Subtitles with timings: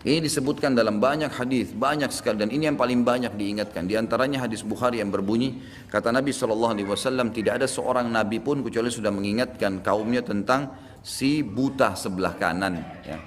[0.00, 3.84] Ini disebutkan dalam banyak hadis, banyak sekali dan ini yang paling banyak diingatkan.
[3.84, 5.60] Di antaranya hadis Bukhari yang berbunyi,
[5.92, 6.72] kata Nabi SAW,
[7.36, 10.72] tidak ada seorang nabi pun kecuali sudah mengingatkan kaumnya tentang
[11.04, 12.80] si buta sebelah kanan.
[13.04, 13.20] Ya.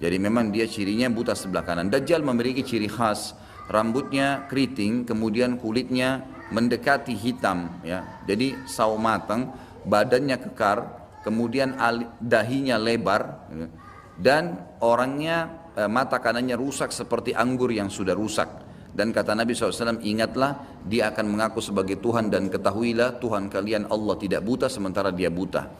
[0.00, 1.92] Jadi memang dia cirinya buta sebelah kanan.
[1.92, 3.36] Dajjal memiliki ciri khas,
[3.68, 7.84] rambutnya keriting, kemudian kulitnya mendekati hitam.
[7.84, 8.24] Ya.
[8.24, 9.52] Jadi sawo matang,
[9.84, 10.88] badannya kekar,
[11.20, 11.76] kemudian
[12.16, 13.68] dahinya lebar, ya.
[14.16, 18.66] dan orangnya mata kanannya rusak seperti anggur yang sudah rusak.
[18.88, 24.18] Dan kata Nabi SAW, ingatlah dia akan mengaku sebagai Tuhan dan ketahuilah Tuhan kalian Allah
[24.18, 25.70] tidak buta sementara dia buta.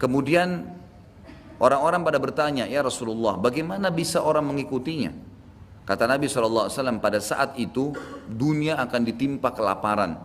[0.00, 0.66] Kemudian
[1.62, 5.14] orang-orang pada bertanya, ya Rasulullah bagaimana bisa orang mengikutinya?
[5.86, 7.94] Kata Nabi SAW, pada saat itu
[8.26, 10.18] dunia akan ditimpa kelaparan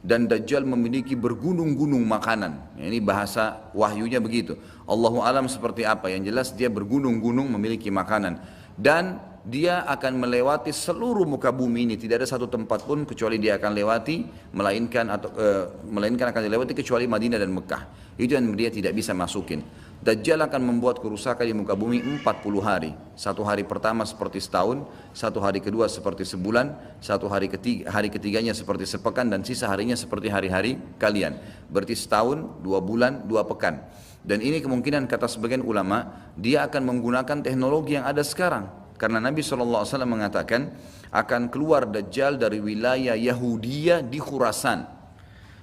[0.00, 2.76] dan Dajjal memiliki bergunung-gunung makanan.
[2.80, 4.56] Ini bahasa wahyunya begitu.
[4.88, 6.08] Allahu alam seperti apa?
[6.08, 11.94] Yang jelas dia bergunung-gunung memiliki makanan dan dia akan melewati seluruh muka bumi ini.
[12.00, 14.24] Tidak ada satu tempat pun kecuali dia akan lewati
[14.56, 15.46] melainkan atau e,
[15.88, 17.82] melainkan akan dilewati kecuali Madinah dan Mekah.
[18.20, 19.64] Itu yang dia tidak bisa masukin
[20.00, 22.24] Dajjal akan membuat kerusakan di muka bumi 40
[22.64, 22.96] hari.
[23.12, 26.72] Satu hari pertama seperti setahun, satu hari kedua seperti sebulan,
[27.04, 31.36] satu hari ketiga, hari ketiganya seperti sepekan, dan sisa harinya seperti hari-hari kalian.
[31.68, 33.84] Berarti setahun, dua bulan, dua pekan.
[34.24, 38.72] Dan ini kemungkinan kata sebagian ulama, dia akan menggunakan teknologi yang ada sekarang.
[38.96, 40.72] Karena Nabi SAW mengatakan,
[41.12, 44.99] akan keluar Dajjal dari wilayah Yahudiyah di Khurasan.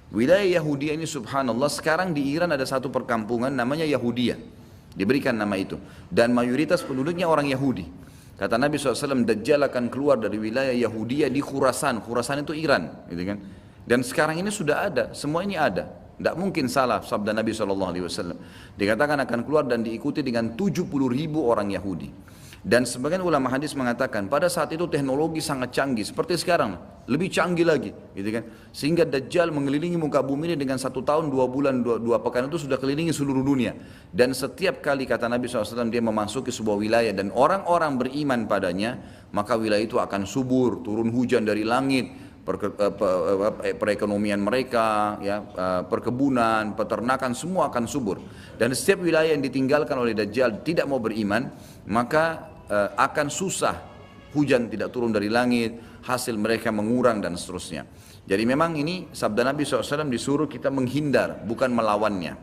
[0.08, 4.40] Wilayah Yahudi ini subhanallah sekarang di Iran ada satu perkampungan namanya Yahudia.
[4.96, 5.76] Diberikan nama itu.
[6.08, 7.84] Dan mayoritas penduduknya orang Yahudi.
[8.38, 12.00] Kata Nabi SAW, Dajjal akan keluar dari wilayah Yahudia di Khurasan.
[12.00, 13.04] Khurasan itu Iran.
[13.10, 13.38] Gitu kan.
[13.84, 15.04] Dan sekarang ini sudah ada.
[15.12, 15.90] Semua ini ada.
[16.18, 17.94] Tidak mungkin salah sabda Nabi SAW.
[18.74, 22.08] Dikatakan akan keluar dan diikuti dengan 70 ribu orang Yahudi.
[22.58, 26.74] Dan sebagian ulama hadis mengatakan pada saat itu teknologi sangat canggih seperti sekarang,
[27.06, 28.44] lebih canggih lagi, gitu kan?
[28.74, 32.66] Sehingga Dajjal mengelilingi muka bumi ini dengan satu tahun dua bulan dua, dua pekan itu
[32.66, 33.78] sudah kelilingi seluruh dunia.
[34.10, 38.98] Dan setiap kali kata Nabi SAW dia memasuki sebuah wilayah dan orang-orang beriman padanya,
[39.30, 42.92] maka wilayah itu akan subur, turun hujan dari langit, eh,
[43.70, 48.18] eh, perekonomian mereka, ya, eh, perkebunan, peternakan semua akan subur.
[48.58, 51.54] Dan setiap wilayah yang ditinggalkan oleh Dajjal tidak mau beriman,
[51.86, 53.76] maka uh, akan susah
[54.32, 57.88] hujan tidak turun dari langit, hasil mereka mengurang dan seterusnya.
[58.28, 62.36] Jadi memang ini sabda Nabi SAW disuruh kita menghindar, bukan melawannya.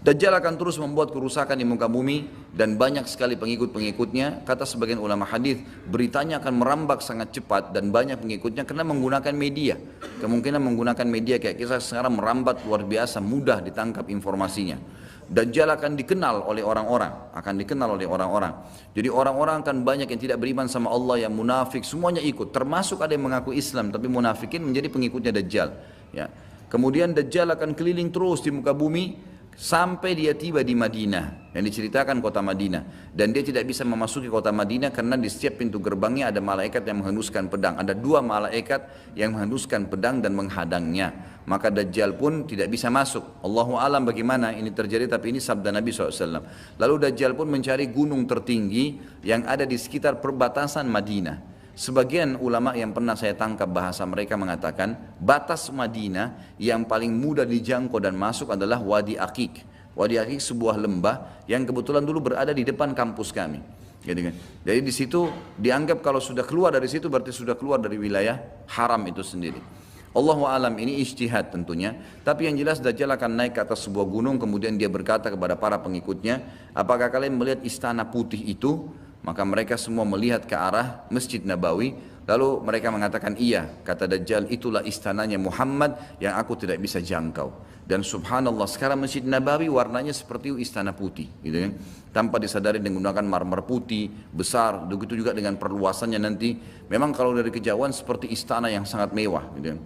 [0.00, 2.24] Dajjal akan terus membuat kerusakan di muka bumi
[2.56, 4.48] dan banyak sekali pengikut-pengikutnya.
[4.48, 5.60] Kata sebagian ulama hadis,
[5.92, 9.76] beritanya akan merambak sangat cepat dan banyak pengikutnya karena menggunakan media.
[10.24, 14.80] Kemungkinan menggunakan media kayak kita sekarang merambat luar biasa, mudah ditangkap informasinya.
[15.28, 18.56] Dajjal akan dikenal oleh orang-orang, akan dikenal oleh orang-orang.
[18.96, 22.56] Jadi orang-orang akan banyak yang tidak beriman sama Allah, yang munafik, semuanya ikut.
[22.56, 25.68] Termasuk ada yang mengaku Islam, tapi munafikin menjadi pengikutnya Dajjal.
[26.16, 26.32] Ya.
[26.72, 29.28] Kemudian Dajjal akan keliling terus di muka bumi,
[29.60, 33.12] sampai dia tiba di Madinah yang diceritakan kota Madinah.
[33.12, 37.04] Dan dia tidak bisa memasuki kota Madinah karena di setiap pintu gerbangnya ada malaikat yang
[37.04, 37.76] menghunuskan pedang.
[37.76, 41.12] Ada dua malaikat yang menghunuskan pedang dan menghadangnya.
[41.44, 43.44] Maka Dajjal pun tidak bisa masuk.
[43.44, 46.40] Allahu alam bagaimana ini terjadi tapi ini sabda Nabi SAW
[46.80, 51.49] lalu Dajjal pun mencari gunung tertinggi yang ada di sekitar perbatasan Madinah
[51.80, 57.96] Sebagian ulama yang pernah saya tangkap bahasa mereka mengatakan batas Madinah yang paling mudah dijangkau
[57.96, 59.64] dan masuk adalah Wadi Akik.
[59.96, 63.64] Wadi Akik sebuah lembah yang kebetulan dulu berada di depan kampus kami.
[64.04, 64.36] Gitu kan.
[64.60, 65.24] Jadi di situ
[65.56, 68.36] dianggap kalau sudah keluar dari situ berarti sudah keluar dari wilayah
[68.76, 69.64] haram itu sendiri.
[70.12, 71.96] Allahu alam ini ijtihad tentunya.
[72.20, 75.80] Tapi yang jelas Dajjal akan naik ke atas sebuah gunung kemudian dia berkata kepada para
[75.80, 76.44] pengikutnya,
[76.76, 78.92] apakah kalian melihat istana putih itu?
[79.20, 81.92] Maka mereka semua melihat ke arah Masjid Nabawi
[82.24, 87.52] Lalu mereka mengatakan iya Kata Dajjal itulah istananya Muhammad Yang aku tidak bisa jangkau
[87.84, 91.72] Dan subhanallah sekarang Masjid Nabawi warnanya seperti istana putih gitu kan?
[92.16, 96.56] Tanpa disadari menggunakan marmer putih Besar Begitu juga dengan perluasannya nanti
[96.88, 99.80] Memang kalau dari kejauhan seperti istana yang sangat mewah gitu kan?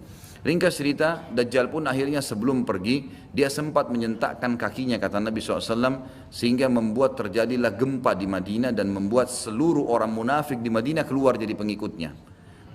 [0.45, 6.69] Ringkas cerita, Dajjal pun akhirnya sebelum pergi, dia sempat menyentakkan kakinya kata Nabi SAW, sehingga
[6.69, 12.13] membuat terjadilah gempa di Madinah dan membuat seluruh orang munafik di Madinah keluar jadi pengikutnya.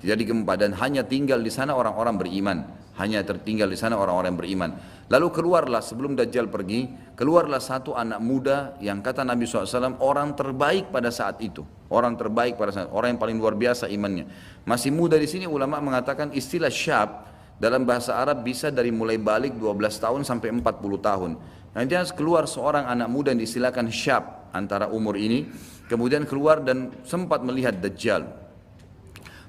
[0.02, 2.58] Terjadi gempa dan hanya tinggal di sana orang-orang beriman.
[2.98, 4.70] Hanya tertinggal di sana orang-orang beriman.
[5.06, 10.90] Lalu keluarlah sebelum Dajjal pergi, keluarlah satu anak muda yang kata Nabi SAW orang terbaik
[10.90, 11.62] pada saat itu.
[11.86, 14.26] Orang terbaik pada saat orang yang paling luar biasa imannya.
[14.66, 17.29] Masih muda di sini ulama mengatakan istilah syab
[17.60, 20.64] dalam bahasa Arab bisa dari mulai balik 12 tahun sampai 40
[21.04, 21.30] tahun.
[21.76, 25.46] Nanti keluar seorang anak muda yang disilakan syab antara umur ini
[25.86, 28.26] kemudian keluar dan sempat melihat Dajjal.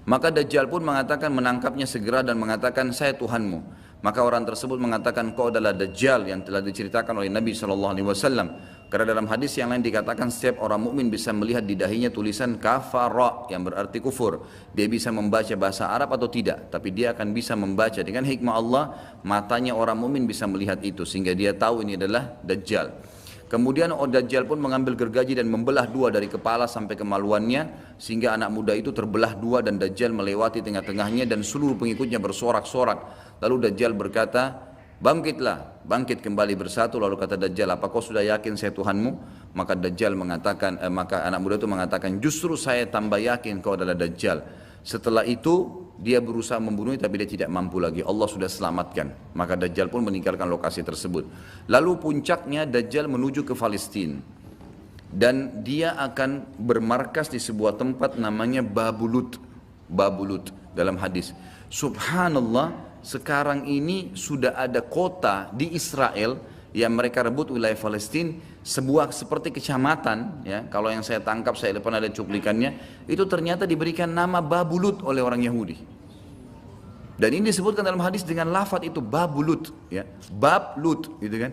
[0.06, 3.64] Maka Dajjal pun mengatakan menangkapnya segera dan mengatakan saya Tuhanmu.
[4.02, 8.82] Maka orang tersebut mengatakan kau adalah Dajjal yang telah diceritakan oleh Nabi SAW.
[8.92, 13.48] Karena dalam hadis yang lain dikatakan setiap orang mukmin bisa melihat di dahinya tulisan kafara
[13.48, 14.44] yang berarti kufur.
[14.76, 18.84] Dia bisa membaca bahasa Arab atau tidak, tapi dia akan bisa membaca dengan hikmah Allah,
[19.24, 22.92] matanya orang mukmin bisa melihat itu sehingga dia tahu ini adalah Dajjal.
[23.52, 28.72] Kemudian Dajjal pun mengambil gergaji dan membelah dua dari kepala sampai kemaluannya sehingga anak muda
[28.72, 33.00] itu terbelah dua dan Dajjal melewati tengah-tengahnya dan seluruh pengikutnya bersorak-sorak.
[33.44, 34.71] Lalu Dajjal berkata,
[35.02, 37.02] bangkitlah, bangkit kembali bersatu.
[37.02, 39.12] Lalu kata Dajjal, apa kau sudah yakin saya Tuhanmu?
[39.58, 43.98] Maka Dajjal mengatakan, eh, maka anak muda itu mengatakan, justru saya tambah yakin kau adalah
[43.98, 44.46] Dajjal.
[44.82, 48.02] Setelah itu dia berusaha membunuhnya tapi dia tidak mampu lagi.
[48.02, 49.38] Allah sudah selamatkan.
[49.38, 51.30] Maka Dajjal pun meninggalkan lokasi tersebut.
[51.70, 54.18] Lalu puncaknya Dajjal menuju ke Palestina.
[55.12, 59.38] Dan dia akan bermarkas di sebuah tempat namanya Babulut.
[59.92, 61.36] Babulut dalam hadis.
[61.70, 66.38] Subhanallah sekarang ini sudah ada kota di Israel
[66.72, 70.64] yang mereka rebut wilayah Palestina sebuah seperti kecamatan ya.
[70.70, 72.78] Kalau yang saya tangkap saya depan ada cuplikannya
[73.10, 75.78] itu ternyata diberikan nama Babulut oleh orang Yahudi.
[77.22, 80.08] Dan ini disebutkan dalam hadis dengan lafadz itu Babulut ya.
[80.32, 81.52] Bablut gitu kan.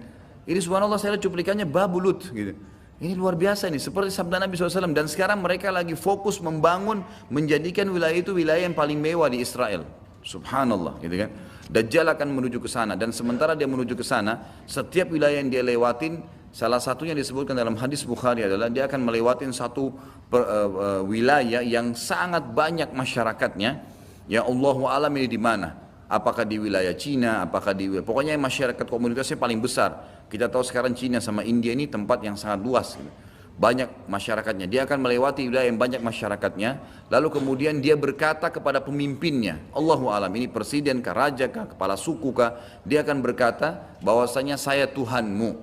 [0.48, 2.56] Ini subhanallah saya lihat cuplikannya Babulut gitu.
[2.98, 4.90] Ini luar biasa ini seperti sabda Nabi SAW.
[4.90, 9.86] Dan sekarang mereka lagi fokus membangun menjadikan wilayah itu wilayah yang paling mewah di Israel
[10.22, 11.30] subhanallah gitu kan
[11.68, 15.60] Dajjal akan menuju ke sana dan sementara dia menuju ke sana, setiap wilayah yang dia
[15.60, 19.92] lewatin, salah satunya disebutkan dalam hadis Bukhari adalah dia akan melewatin satu
[20.32, 23.84] per, uh, uh, wilayah yang sangat banyak masyarakatnya.
[24.32, 25.76] Ya Allah alam ini di mana?
[26.08, 30.24] Apakah di wilayah Cina, apakah di pokoknya masyarakat komunitasnya paling besar.
[30.32, 32.96] Kita tahu sekarang Cina sama India ini tempat yang sangat luas.
[32.96, 33.27] Gitu
[33.58, 34.70] banyak masyarakatnya.
[34.70, 36.78] Dia akan melewati wilayah yang banyak masyarakatnya.
[37.10, 42.30] Lalu kemudian dia berkata kepada pemimpinnya, Allahu alam ini presiden kah, raja kah, kepala suku
[42.30, 42.54] kah.
[42.86, 45.58] Dia akan berkata bahwasanya saya Tuhanmu.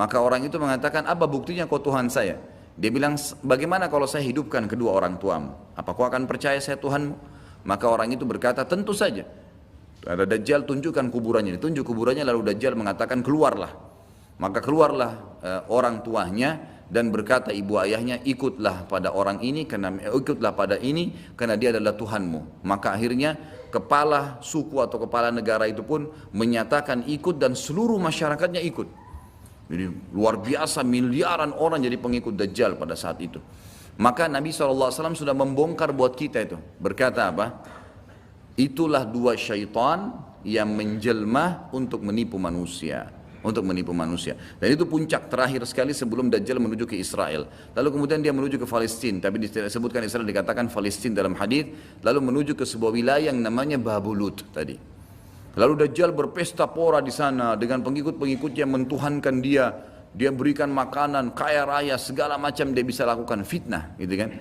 [0.00, 2.40] Maka orang itu mengatakan, apa buktinya kau Tuhan saya?
[2.76, 5.52] Dia bilang, bagaimana kalau saya hidupkan kedua orang tuamu?
[5.76, 7.16] Apa kau akan percaya saya Tuhanmu?
[7.68, 9.24] Maka orang itu berkata, tentu saja.
[10.04, 11.56] Ada Dajjal tunjukkan kuburannya.
[11.60, 13.72] Ditunjuk kuburannya lalu Dajjal mengatakan keluarlah.
[14.36, 15.35] Maka keluarlah
[15.68, 21.34] orang tuanya dan berkata ibu ayahnya ikutlah pada orang ini karena eh, ikutlah pada ini
[21.34, 22.62] karena dia adalah Tuhanmu.
[22.62, 23.34] Maka akhirnya
[23.74, 28.88] kepala suku atau kepala negara itu pun menyatakan ikut dan seluruh masyarakatnya ikut.
[29.66, 33.42] Jadi luar biasa miliaran orang jadi pengikut Dajjal pada saat itu.
[33.98, 36.60] Maka Nabi SAW sudah membongkar buat kita itu.
[36.78, 37.66] Berkata apa?
[38.54, 43.15] Itulah dua syaitan yang menjelma untuk menipu manusia
[43.46, 44.34] untuk menipu manusia.
[44.58, 47.46] Dan itu puncak terakhir sekali sebelum Dajjal menuju ke Israel.
[47.78, 51.70] Lalu kemudian dia menuju ke Palestina, tapi disebutkan Israel dikatakan Palestina dalam hadis,
[52.02, 54.74] lalu menuju ke sebuah wilayah yang namanya Babulut tadi.
[55.56, 59.72] Lalu Dajjal berpesta pora di sana dengan pengikut-pengikutnya mentuhankan dia,
[60.12, 64.36] dia berikan makanan, kaya raya, segala macam dia bisa lakukan fitnah, gitu kan.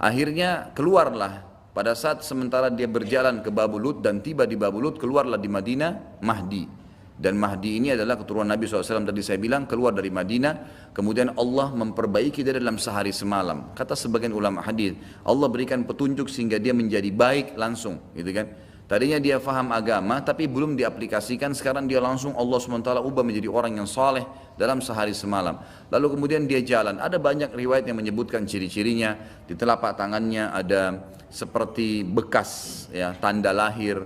[0.00, 5.50] Akhirnya keluarlah pada saat sementara dia berjalan ke Babulut dan tiba di Babulut, keluarlah di
[5.50, 6.83] Madinah Mahdi.
[7.14, 10.90] Dan Mahdi ini adalah keturunan Nabi SAW tadi saya bilang keluar dari Madinah.
[10.90, 13.70] Kemudian Allah memperbaiki dia dalam sehari semalam.
[13.70, 18.50] Kata sebagian ulama hadis, Allah berikan petunjuk sehingga dia menjadi baik langsung, gitu kan?
[18.84, 23.80] Tadinya dia faham agama tapi belum diaplikasikan sekarang dia langsung Allah SWT ubah menjadi orang
[23.80, 24.28] yang saleh
[24.60, 25.56] dalam sehari semalam.
[25.88, 27.00] Lalu kemudian dia jalan.
[27.00, 29.16] Ada banyak riwayat yang menyebutkan ciri-cirinya.
[29.48, 31.00] Di telapak tangannya ada
[31.32, 34.04] seperti bekas ya tanda lahir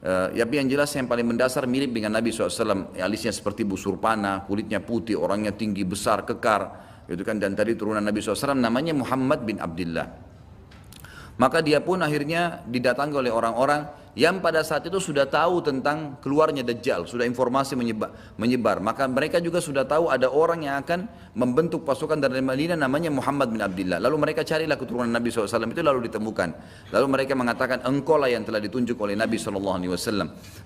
[0.00, 4.48] Uh, ya yang jelas yang paling mendasar mirip dengan Nabi SAW alisnya seperti busur panah
[4.48, 6.88] kulitnya putih orangnya tinggi besar kekar.
[7.04, 7.36] Gitu kan?
[7.36, 10.30] Dan tadi turunan Nabi SAW namanya Muhammad bin Abdullah
[11.40, 13.88] maka dia pun akhirnya didatangi oleh orang-orang
[14.18, 18.82] yang pada saat itu sudah tahu tentang keluarnya Dajjal, sudah informasi menyebar, menyebar.
[18.82, 21.06] Maka mereka juga sudah tahu ada orang yang akan
[21.38, 24.02] membentuk pasukan dari Madinah namanya Muhammad bin Abdullah.
[24.02, 26.48] Lalu mereka carilah keturunan Nabi SAW itu lalu ditemukan.
[26.90, 29.86] Lalu mereka mengatakan engkau lah yang telah ditunjuk oleh Nabi SAW.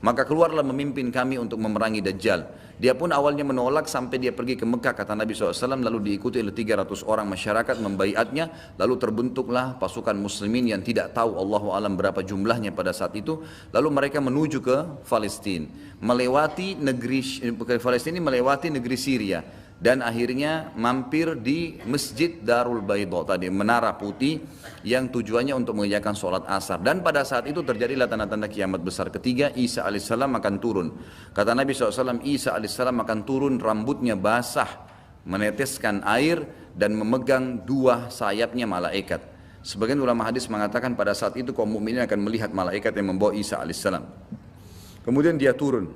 [0.01, 2.49] Maka keluarlah memimpin kami untuk memerangi Dajjal.
[2.75, 6.51] Dia pun awalnya menolak sampai dia pergi ke Mekah kata Nabi SAW lalu diikuti oleh
[6.51, 8.75] 300 orang masyarakat membaiatnya.
[8.79, 13.43] Lalu terbentuklah pasukan muslimin yang tidak tahu Allah alam berapa jumlahnya pada saat itu.
[13.71, 15.67] Lalu mereka menuju ke Palestina
[16.05, 17.21] melewati negeri
[17.81, 19.41] Palestina melewati negeri Syria
[19.85, 24.41] dan akhirnya mampir di Masjid Darul Baidho tadi menara putih
[24.81, 29.53] yang tujuannya untuk mengerjakan sholat asar dan pada saat itu terjadilah tanda-tanda kiamat besar ketiga
[29.53, 30.89] Isa alaihissalam akan turun
[31.37, 34.89] kata Nabi SAW Isa alaihissalam akan turun rambutnya basah
[35.25, 36.45] meneteskan air
[36.77, 39.25] dan memegang dua sayapnya malaikat.
[39.65, 43.57] Sebagian ulama hadis mengatakan pada saat itu kaum mukminin akan melihat malaikat yang membawa Isa
[43.57, 44.05] alaihissalam.
[45.01, 45.89] Kemudian dia turun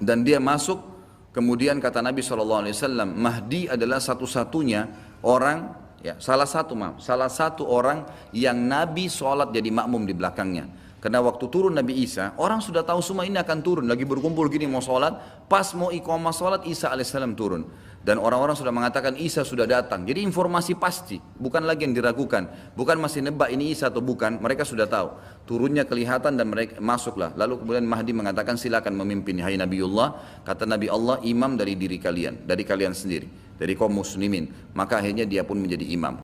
[0.00, 0.89] dan dia masuk.
[1.30, 2.66] Kemudian kata Nabi SAW,
[3.06, 4.90] Mahdi adalah satu-satunya
[5.22, 5.70] orang,
[6.02, 8.02] ya salah satu maaf, salah satu orang
[8.34, 10.66] yang Nabi sholat jadi makmum di belakangnya.
[11.00, 13.88] Karena waktu turun Nabi Isa, orang sudah tahu semua ini akan turun.
[13.88, 15.16] Lagi berkumpul gini mau sholat,
[15.48, 17.64] pas mau iqamah sholat, Isa alaihissalam turun.
[18.04, 20.04] Dan orang-orang sudah mengatakan Isa sudah datang.
[20.04, 22.72] Jadi informasi pasti, bukan lagi yang diragukan.
[22.76, 25.16] Bukan masih nebak ini Isa atau bukan, mereka sudah tahu.
[25.48, 27.32] Turunnya kelihatan dan mereka masuklah.
[27.32, 29.40] Lalu kemudian Mahdi mengatakan silakan memimpin.
[29.40, 33.56] Hai Nabiullah, kata Nabi Allah, imam dari diri kalian, dari kalian sendiri.
[33.56, 34.72] Dari kaum muslimin.
[34.76, 36.20] Maka akhirnya dia pun menjadi imam.